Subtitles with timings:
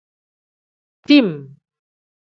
[1.05, 1.29] Tim.